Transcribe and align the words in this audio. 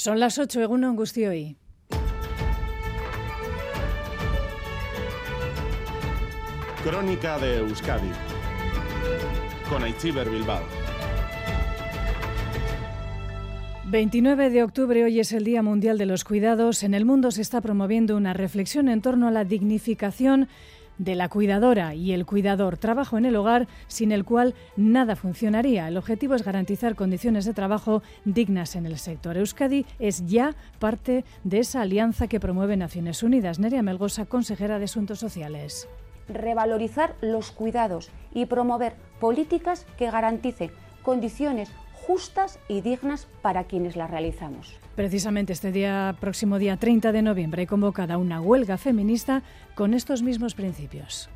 Son 0.00 0.18
las 0.18 0.38
8 0.38 0.62
egun 0.62 0.82
hoy. 0.82 1.56
Crónica 6.82 7.38
de 7.38 7.58
Euskadi 7.58 8.10
con 9.68 9.82
Aichiber 9.82 10.30
Bilbao. 10.30 10.62
29 13.88 14.48
de 14.48 14.62
octubre, 14.62 15.04
hoy 15.04 15.20
es 15.20 15.32
el 15.32 15.44
Día 15.44 15.62
Mundial 15.62 15.98
de 15.98 16.06
los 16.06 16.24
Cuidados. 16.24 16.82
En 16.82 16.94
el 16.94 17.04
mundo 17.04 17.30
se 17.30 17.42
está 17.42 17.60
promoviendo 17.60 18.16
una 18.16 18.32
reflexión 18.32 18.88
en 18.88 19.02
torno 19.02 19.28
a 19.28 19.30
la 19.30 19.44
dignificación 19.44 20.48
de 21.00 21.14
la 21.14 21.30
cuidadora 21.30 21.94
y 21.94 22.12
el 22.12 22.26
cuidador, 22.26 22.76
trabajo 22.76 23.16
en 23.16 23.24
el 23.24 23.34
hogar 23.34 23.66
sin 23.88 24.12
el 24.12 24.24
cual 24.24 24.54
nada 24.76 25.16
funcionaría. 25.16 25.88
El 25.88 25.96
objetivo 25.96 26.34
es 26.34 26.44
garantizar 26.44 26.94
condiciones 26.94 27.46
de 27.46 27.54
trabajo 27.54 28.02
dignas 28.26 28.76
en 28.76 28.84
el 28.84 28.98
sector. 28.98 29.38
Euskadi 29.38 29.86
es 29.98 30.26
ya 30.26 30.54
parte 30.78 31.24
de 31.42 31.60
esa 31.60 31.80
alianza 31.80 32.28
que 32.28 32.38
promueve 32.38 32.76
Naciones 32.76 33.22
Unidas. 33.22 33.58
Neria 33.58 33.82
Melgosa, 33.82 34.26
consejera 34.26 34.78
de 34.78 34.84
Asuntos 34.84 35.18
Sociales. 35.18 35.88
Revalorizar 36.28 37.16
los 37.22 37.50
cuidados 37.50 38.10
y 38.34 38.44
promover 38.44 38.94
políticas 39.20 39.86
que 39.96 40.10
garanticen 40.10 40.70
condiciones 41.02 41.70
justas 42.06 42.58
y 42.68 42.80
dignas 42.80 43.26
para 43.42 43.64
quienes 43.64 43.96
las 43.96 44.10
realizamos. 44.10 44.78
Precisamente 44.96 45.52
este 45.52 45.72
día, 45.72 46.16
próximo 46.20 46.58
día 46.58 46.76
30 46.76 47.12
de 47.12 47.22
noviembre, 47.22 47.60
hay 47.60 47.66
convocada 47.66 48.18
una 48.18 48.40
huelga 48.40 48.78
feminista 48.78 49.42
con 49.74 49.94
estos 49.94 50.22
mismos 50.22 50.54
principios. 50.54 51.30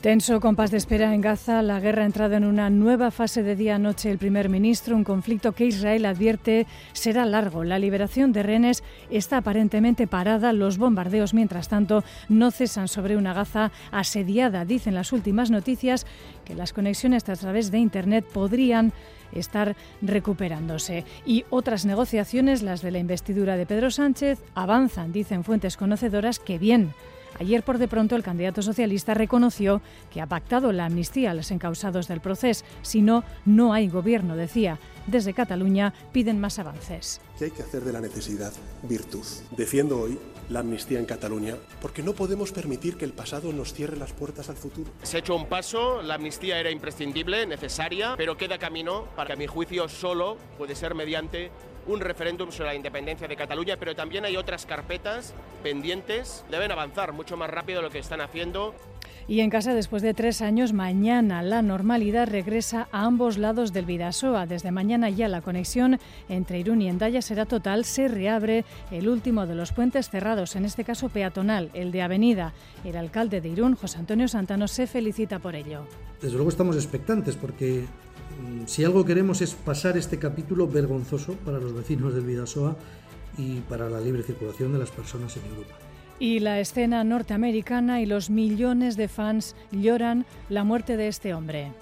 Tenso 0.00 0.40
compás 0.40 0.70
de 0.70 0.76
espera 0.76 1.14
en 1.14 1.22
Gaza, 1.22 1.62
la 1.62 1.80
guerra 1.80 2.02
ha 2.02 2.06
entrado 2.06 2.34
en 2.34 2.44
una 2.44 2.68
nueva 2.68 3.10
fase 3.10 3.42
de 3.42 3.56
día-noche. 3.56 4.10
El 4.10 4.18
primer 4.18 4.50
ministro, 4.50 4.94
un 4.94 5.04
conflicto 5.04 5.52
que 5.52 5.64
Israel 5.64 6.04
advierte 6.04 6.66
será 6.92 7.24
largo. 7.24 7.64
La 7.64 7.78
liberación 7.78 8.30
de 8.32 8.42
rehenes 8.42 8.84
está 9.10 9.38
aparentemente 9.38 10.06
parada. 10.06 10.52
Los 10.52 10.76
bombardeos, 10.76 11.32
mientras 11.32 11.68
tanto, 11.68 12.04
no 12.28 12.50
cesan 12.50 12.88
sobre 12.88 13.16
una 13.16 13.32
Gaza 13.32 13.72
asediada. 13.90 14.66
Dicen 14.66 14.94
las 14.94 15.12
últimas 15.12 15.50
noticias 15.50 16.06
que 16.44 16.54
las 16.54 16.74
conexiones 16.74 17.26
a 17.28 17.34
través 17.34 17.70
de 17.70 17.78
Internet 17.78 18.26
podrían 18.30 18.92
estar 19.32 19.76
recuperándose. 20.02 21.04
Y 21.24 21.46
otras 21.48 21.86
negociaciones, 21.86 22.62
las 22.62 22.82
de 22.82 22.90
la 22.90 22.98
investidura 22.98 23.56
de 23.56 23.66
Pedro 23.66 23.90
Sánchez, 23.90 24.40
avanzan, 24.54 25.12
dicen 25.12 25.42
fuentes 25.42 25.78
conocedoras, 25.78 26.38
que 26.38 26.58
bien 26.58 26.92
Ayer, 27.38 27.62
por 27.62 27.78
de 27.78 27.88
pronto, 27.88 28.16
el 28.16 28.22
candidato 28.22 28.62
socialista 28.62 29.14
reconoció 29.14 29.82
que 30.10 30.20
ha 30.20 30.26
pactado 30.26 30.72
la 30.72 30.86
amnistía 30.86 31.32
a 31.32 31.34
los 31.34 31.50
encausados 31.50 32.08
del 32.08 32.20
proceso. 32.20 32.64
Si 32.82 33.02
no, 33.02 33.24
no 33.44 33.72
hay 33.72 33.88
gobierno, 33.88 34.36
decía. 34.36 34.78
Desde 35.06 35.34
Cataluña 35.34 35.92
piden 36.12 36.40
más 36.40 36.58
avances. 36.58 37.20
¿Qué 37.38 37.46
hay 37.46 37.50
que 37.50 37.62
hacer 37.62 37.84
de 37.84 37.92
la 37.92 38.00
necesidad? 38.00 38.52
Virtud. 38.82 39.24
Defiendo 39.56 40.00
hoy 40.00 40.18
la 40.48 40.60
amnistía 40.60 40.98
en 40.98 41.06
Cataluña 41.06 41.56
porque 41.82 42.02
no 42.02 42.12
podemos 42.12 42.52
permitir 42.52 42.96
que 42.96 43.04
el 43.04 43.12
pasado 43.12 43.52
nos 43.52 43.72
cierre 43.72 43.96
las 43.96 44.12
puertas 44.12 44.48
al 44.48 44.56
futuro. 44.56 44.90
Se 45.02 45.16
ha 45.16 45.20
hecho 45.20 45.36
un 45.36 45.46
paso, 45.46 46.02
la 46.02 46.14
amnistía 46.14 46.58
era 46.58 46.70
imprescindible, 46.70 47.46
necesaria, 47.46 48.14
pero 48.16 48.36
queda 48.36 48.58
camino 48.58 49.04
para 49.16 49.28
que 49.28 49.32
a 49.34 49.36
mi 49.36 49.46
juicio 49.46 49.88
solo 49.88 50.36
puede 50.56 50.74
ser 50.74 50.94
mediante 50.94 51.50
un 51.86 52.00
referéndum 52.00 52.50
sobre 52.50 52.70
la 52.70 52.74
independencia 52.74 53.28
de 53.28 53.36
Cataluña, 53.36 53.76
pero 53.78 53.94
también 53.94 54.24
hay 54.24 54.36
otras 54.36 54.66
carpetas 54.66 55.34
pendientes. 55.66 56.44
Deben 56.48 56.70
avanzar 56.70 57.12
mucho 57.12 57.36
más 57.36 57.50
rápido 57.50 57.80
de 57.80 57.86
lo 57.86 57.90
que 57.90 57.98
están 57.98 58.20
haciendo. 58.20 58.72
Y 59.26 59.40
en 59.40 59.50
casa, 59.50 59.74
después 59.74 60.00
de 60.00 60.14
tres 60.14 60.40
años, 60.40 60.72
mañana 60.72 61.42
la 61.42 61.60
normalidad 61.60 62.28
regresa 62.28 62.86
a 62.92 63.04
ambos 63.04 63.36
lados 63.36 63.72
del 63.72 63.84
Vidasoa. 63.84 64.46
Desde 64.46 64.70
mañana 64.70 65.10
ya 65.10 65.26
la 65.26 65.40
conexión 65.40 65.98
entre 66.28 66.60
Irún 66.60 66.82
y 66.82 66.88
Endaya 66.88 67.20
será 67.20 67.46
total. 67.46 67.84
Se 67.84 68.06
reabre 68.06 68.64
el 68.92 69.08
último 69.08 69.44
de 69.44 69.56
los 69.56 69.72
puentes 69.72 70.08
cerrados, 70.08 70.54
en 70.54 70.66
este 70.66 70.84
caso 70.84 71.08
peatonal, 71.08 71.70
el 71.74 71.90
de 71.90 72.02
Avenida. 72.02 72.52
El 72.84 72.96
alcalde 72.96 73.40
de 73.40 73.48
Irún, 73.48 73.74
José 73.74 73.98
Antonio 73.98 74.28
Santano, 74.28 74.68
se 74.68 74.86
felicita 74.86 75.40
por 75.40 75.56
ello. 75.56 75.80
Desde 76.22 76.36
luego 76.36 76.50
estamos 76.50 76.76
expectantes 76.76 77.34
porque 77.34 77.86
Mm, 78.40 78.66
si 78.66 78.84
algo 78.84 79.04
queremos 79.04 79.40
es 79.40 79.54
pasar 79.54 79.96
este 79.96 80.18
capítulo 80.18 80.68
vergonzoso 80.68 81.34
para 81.44 81.58
los 81.58 81.72
vecinos 81.72 82.14
del 82.14 82.24
Vidasoa 82.24 82.76
y 83.38 83.60
para 83.60 83.88
la 83.90 84.00
libre 84.00 84.22
circulación 84.22 84.72
de 84.72 84.78
las 84.78 84.90
personas 84.90 85.36
en 85.36 85.44
Europa. 85.46 85.74
Y 86.18 86.40
la 86.40 86.60
escena 86.60 87.04
norteamericana 87.04 88.00
y 88.00 88.06
los 88.06 88.30
millones 88.30 88.96
de 88.96 89.08
fans 89.08 89.54
lloran 89.70 90.24
la 90.48 90.64
muerte 90.64 90.96
de 90.96 91.08
este 91.08 91.34
hombre. 91.34 91.72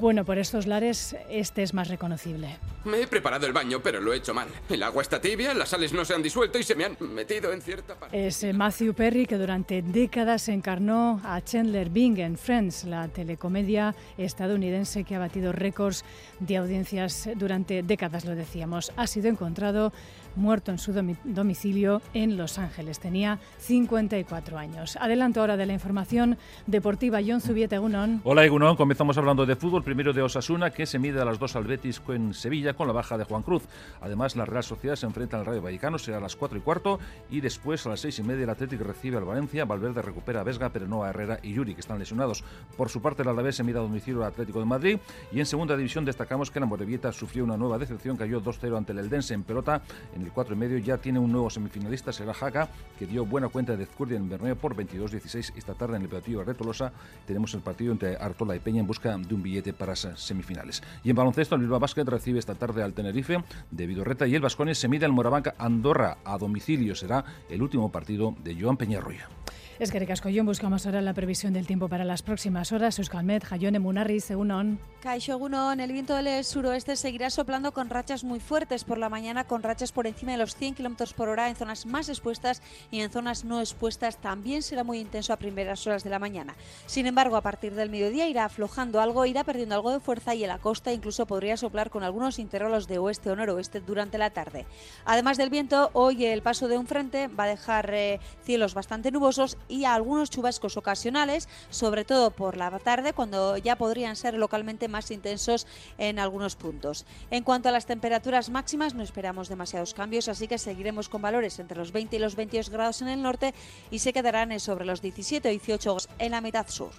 Bueno, 0.00 0.24
por 0.24 0.38
estos 0.38 0.66
lares 0.66 1.16
este 1.28 1.62
es 1.62 1.74
más 1.74 1.88
reconocible. 1.88 2.56
Me 2.84 3.02
he 3.02 3.06
preparado 3.06 3.46
el 3.46 3.52
baño, 3.52 3.80
pero 3.82 4.00
lo 4.00 4.12
he 4.12 4.16
hecho 4.16 4.32
mal. 4.32 4.48
El 4.68 4.82
agua 4.82 5.02
está 5.02 5.20
tibia, 5.20 5.52
las 5.54 5.70
sales 5.70 5.92
no 5.92 6.04
se 6.04 6.14
han 6.14 6.22
disuelto 6.22 6.58
y 6.58 6.62
se 6.62 6.74
me 6.74 6.84
han 6.84 6.96
metido 7.00 7.52
en 7.52 7.60
cierta 7.60 7.94
parte. 7.94 8.26
Es 8.26 8.42
eh, 8.44 8.52
Matthew 8.52 8.94
Perry 8.94 9.26
que 9.26 9.36
durante 9.36 9.82
décadas 9.82 10.48
encarnó 10.48 11.20
a 11.24 11.40
Chandler 11.42 11.90
Bing 11.90 12.18
en 12.18 12.38
Friends, 12.38 12.84
la 12.84 13.08
telecomedia 13.08 13.94
estadounidense 14.16 15.04
que 15.04 15.16
ha 15.16 15.18
batido 15.18 15.52
récords 15.52 16.04
de 16.40 16.56
audiencias 16.56 17.28
durante 17.34 17.82
décadas, 17.82 18.24
lo 18.24 18.34
decíamos. 18.34 18.92
Ha 18.96 19.06
sido 19.06 19.28
encontrado 19.28 19.92
muerto 20.36 20.70
en 20.70 20.78
su 20.78 20.92
domicilio 21.24 22.00
en 22.14 22.36
Los 22.36 22.58
Ángeles. 22.58 23.00
Tenía 23.00 23.38
54 23.58 24.56
años. 24.56 24.96
Adelanto 25.08 25.40
ahora 25.40 25.56
de 25.56 25.66
la 25.66 25.72
información 25.72 26.36
deportiva. 26.66 27.20
John 27.26 27.40
Zubieta, 27.40 27.76
Egunon. 27.76 28.20
Hola, 28.24 28.44
Egunon. 28.44 28.76
Comenzamos 28.76 29.16
hablando 29.18 29.46
de 29.46 29.56
fútbol. 29.56 29.82
Primero 29.82 30.12
de 30.12 30.22
Osasuna, 30.22 30.70
que 30.70 30.86
se 30.86 30.98
mide 30.98 31.20
a 31.20 31.24
las 31.24 31.38
dos 31.38 31.56
al 31.56 31.64
Betis 31.64 32.00
en 32.08 32.34
Sevilla 32.34 32.74
con 32.74 32.86
la 32.86 32.92
baja 32.92 33.18
de 33.18 33.24
Juan 33.24 33.42
Cruz. 33.42 33.62
Además, 34.00 34.36
la 34.36 34.44
Real 34.44 34.62
Sociedad 34.62 34.96
se 34.96 35.06
enfrenta 35.06 35.38
al 35.38 35.46
Rayo 35.46 35.62
Vallecano, 35.62 35.98
será 35.98 36.18
a 36.18 36.20
las 36.20 36.36
4 36.36 36.58
y 36.58 36.60
cuarto. 36.60 36.98
Y 37.30 37.40
después, 37.40 37.86
a 37.86 37.90
las 37.90 38.00
6 38.00 38.18
y 38.18 38.22
media, 38.22 38.44
el 38.44 38.50
Atlético 38.50 38.84
recibe 38.84 39.16
al 39.16 39.24
Valencia. 39.24 39.64
Valverde 39.64 40.02
recupera 40.02 40.40
a 40.40 40.44
Vesga, 40.44 40.68
pero 40.68 40.86
no 40.86 41.04
a 41.04 41.10
Herrera 41.10 41.38
y 41.42 41.54
Yuri, 41.54 41.74
que 41.74 41.80
están 41.80 41.98
lesionados. 41.98 42.44
Por 42.76 42.90
su 42.90 43.00
parte, 43.00 43.22
el 43.22 43.28
Alavés 43.28 43.56
se 43.56 43.64
mide 43.64 43.78
a 43.78 43.82
domicilio 43.82 44.22
al 44.22 44.28
Atlético 44.28 44.60
de 44.60 44.66
Madrid. 44.66 44.98
Y 45.32 45.40
en 45.40 45.46
segunda 45.46 45.76
división 45.76 46.04
destacamos 46.04 46.50
que 46.50 46.60
la 46.60 46.66
Morevieta 46.66 47.12
sufrió 47.12 47.44
una 47.44 47.56
nueva 47.56 47.78
decepción, 47.78 48.16
cayó 48.16 48.42
2-0 48.42 48.76
ante 48.76 48.92
el 48.92 48.98
Eldense 48.98 49.34
en 49.34 49.42
pelota 49.42 49.80
en 50.14 50.22
el 50.22 50.32
4 50.32 50.54
y 50.54 50.58
medio 50.58 50.78
ya 50.78 50.98
tiene 50.98 51.18
un 51.18 51.32
nuevo 51.32 51.50
semifinalista, 51.50 52.12
será 52.12 52.34
Jaca, 52.34 52.68
que 52.98 53.06
dio 53.06 53.24
buena 53.24 53.48
cuenta 53.48 53.76
de 53.76 53.86
Zcurdia 53.86 54.16
en 54.16 54.28
Bernabéu 54.28 54.56
por 54.56 54.74
22-16 54.98 55.52
esta 55.56 55.74
tarde 55.74 55.96
en 55.96 56.02
el 56.02 56.08
partido 56.08 56.44
de 56.44 56.54
Tolosa. 56.54 56.92
Tenemos 57.26 57.54
el 57.54 57.60
partido 57.60 57.92
entre 57.92 58.16
Artola 58.16 58.56
y 58.56 58.58
Peña 58.58 58.80
en 58.80 58.86
busca 58.86 59.16
de 59.16 59.34
un 59.34 59.42
billete 59.42 59.72
para 59.72 59.96
semifinales. 59.96 60.82
Y 61.04 61.10
en 61.10 61.16
baloncesto, 61.16 61.54
el 61.54 61.62
Bilbao 61.62 61.80
Basket 61.80 62.04
recibe 62.04 62.38
esta 62.38 62.54
tarde 62.54 62.82
al 62.82 62.92
Tenerife 62.92 63.42
de 63.70 63.86
Vidorreta 63.86 64.26
y 64.26 64.34
el 64.34 64.42
Vascones 64.42 64.78
se 64.78 64.88
mide 64.88 65.06
al 65.06 65.12
Morabanca 65.12 65.54
Andorra 65.58 66.18
a 66.24 66.38
domicilio. 66.38 66.94
Será 66.94 67.24
el 67.48 67.62
último 67.62 67.90
partido 67.90 68.34
de 68.42 68.60
Joan 68.60 68.76
Peñarroya. 68.76 69.28
Es 69.78 69.92
que 69.92 70.00
Ricasco, 70.00 70.28
buscamos 70.42 70.86
ahora 70.86 71.00
la 71.00 71.14
previsión 71.14 71.52
del 71.52 71.68
tiempo 71.68 71.88
para 71.88 72.02
las 72.02 72.22
próximas 72.22 72.72
horas. 72.72 72.98
Euskalmet, 72.98 73.44
Jayone 73.44 73.78
Munarri, 73.78 74.18
Egunon. 74.28 74.80
Caixo 75.00 75.34
Egunon, 75.34 75.78
el 75.78 75.92
viento 75.92 76.16
del 76.16 76.44
suroeste 76.44 76.96
seguirá 76.96 77.30
soplando 77.30 77.70
con 77.70 77.88
rachas 77.88 78.24
muy 78.24 78.40
fuertes 78.40 78.82
por 78.82 78.98
la 78.98 79.08
mañana, 79.08 79.44
con 79.44 79.62
rachas 79.62 79.92
por 79.92 80.08
encima 80.08 80.32
de 80.32 80.38
los 80.38 80.56
100 80.56 80.74
km 80.74 81.14
por 81.14 81.28
hora 81.28 81.48
en 81.48 81.54
zonas 81.54 81.86
más 81.86 82.08
expuestas 82.08 82.60
y 82.90 83.02
en 83.02 83.10
zonas 83.12 83.44
no 83.44 83.60
expuestas 83.60 84.16
también 84.16 84.62
será 84.62 84.82
muy 84.82 84.98
intenso 84.98 85.32
a 85.32 85.36
primeras 85.36 85.86
horas 85.86 86.02
de 86.02 86.10
la 86.10 86.18
mañana. 86.18 86.56
Sin 86.86 87.06
embargo, 87.06 87.36
a 87.36 87.42
partir 87.42 87.76
del 87.76 87.88
mediodía 87.88 88.26
irá 88.26 88.46
aflojando 88.46 89.00
algo, 89.00 89.26
irá 89.26 89.44
perdiendo 89.44 89.76
algo 89.76 89.92
de 89.92 90.00
fuerza 90.00 90.34
y 90.34 90.42
en 90.42 90.48
la 90.48 90.58
costa 90.58 90.92
incluso 90.92 91.26
podría 91.26 91.56
soplar 91.56 91.90
con 91.90 92.02
algunos 92.02 92.40
intervalos 92.40 92.88
de 92.88 92.98
oeste 92.98 93.30
o 93.30 93.36
noroeste 93.36 93.80
durante 93.80 94.18
la 94.18 94.30
tarde. 94.30 94.66
Además 95.04 95.36
del 95.36 95.50
viento, 95.50 95.90
hoy 95.92 96.24
el 96.24 96.42
paso 96.42 96.66
de 96.66 96.78
un 96.78 96.88
frente 96.88 97.28
va 97.28 97.44
a 97.44 97.48
dejar 97.48 97.94
eh, 97.94 98.18
cielos 98.42 98.74
bastante 98.74 99.12
nubosos 99.12 99.56
y 99.68 99.84
algunos 99.84 100.30
chubascos 100.30 100.76
ocasionales, 100.76 101.48
sobre 101.70 102.04
todo 102.04 102.30
por 102.30 102.56
la 102.56 102.70
tarde, 102.78 103.12
cuando 103.12 103.56
ya 103.56 103.76
podrían 103.76 104.16
ser 104.16 104.34
localmente 104.34 104.88
más 104.88 105.10
intensos 105.10 105.66
en 105.98 106.18
algunos 106.18 106.56
puntos. 106.56 107.06
En 107.30 107.44
cuanto 107.44 107.68
a 107.68 107.72
las 107.72 107.86
temperaturas 107.86 108.50
máximas, 108.50 108.94
no 108.94 109.02
esperamos 109.02 109.48
demasiados 109.48 109.94
cambios, 109.94 110.28
así 110.28 110.48
que 110.48 110.58
seguiremos 110.58 111.08
con 111.08 111.22
valores 111.22 111.58
entre 111.58 111.78
los 111.78 111.92
20 111.92 112.16
y 112.16 112.18
los 112.18 112.36
22 112.36 112.70
grados 112.70 113.02
en 113.02 113.08
el 113.08 113.22
norte 113.22 113.54
y 113.90 113.98
se 113.98 114.12
quedarán 114.12 114.58
sobre 114.60 114.84
los 114.84 115.02
17 115.02 115.48
o 115.48 115.50
18 115.50 115.96
en 116.18 116.30
la 116.30 116.40
mitad 116.40 116.68
sur. 116.68 116.90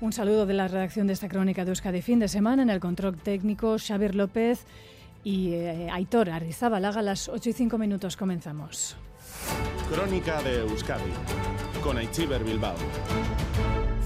Un 0.00 0.12
saludo 0.12 0.46
de 0.46 0.54
la 0.54 0.68
redacción 0.68 1.06
de 1.06 1.12
esta 1.12 1.28
crónica 1.28 1.64
de 1.64 1.70
Euskadi 1.70 2.02
fin 2.02 2.18
de 2.18 2.28
semana 2.28 2.62
en 2.62 2.70
el 2.70 2.80
control 2.80 3.16
técnico 3.16 3.76
Xavier 3.78 4.14
López 4.14 4.64
y 5.24 5.52
eh, 5.52 5.88
Aitor 5.90 6.30
Arrizabalaga. 6.30 7.00
A 7.00 7.02
las 7.02 7.28
8 7.28 7.50
y 7.50 7.52
5 7.52 7.78
minutos 7.78 8.16
comenzamos. 8.16 8.96
Crónica 9.90 10.42
de 10.42 10.60
Euskadi 10.60 11.12
con 11.82 11.98
Aichiber 11.98 12.44
Bilbao. 12.44 12.76